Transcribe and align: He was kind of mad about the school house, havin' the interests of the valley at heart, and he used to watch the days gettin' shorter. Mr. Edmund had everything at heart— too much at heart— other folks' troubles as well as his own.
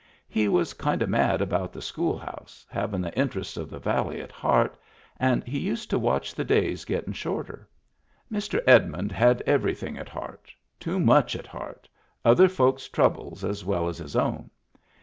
He 0.27 0.47
was 0.47 0.73
kind 0.73 1.03
of 1.03 1.09
mad 1.09 1.43
about 1.43 1.71
the 1.71 1.79
school 1.83 2.17
house, 2.17 2.65
havin' 2.71 3.01
the 3.01 3.15
interests 3.15 3.55
of 3.55 3.69
the 3.69 3.77
valley 3.77 4.19
at 4.19 4.31
heart, 4.31 4.75
and 5.19 5.43
he 5.47 5.59
used 5.59 5.91
to 5.91 5.99
watch 5.99 6.33
the 6.33 6.43
days 6.43 6.85
gettin' 6.85 7.13
shorter. 7.13 7.69
Mr. 8.31 8.63
Edmund 8.65 9.11
had 9.11 9.43
everything 9.45 9.99
at 9.99 10.09
heart— 10.09 10.51
too 10.79 10.99
much 10.99 11.35
at 11.35 11.45
heart— 11.45 11.87
other 12.25 12.49
folks' 12.49 12.87
troubles 12.89 13.43
as 13.43 13.63
well 13.63 13.87
as 13.87 13.99
his 13.99 14.15
own. 14.15 14.49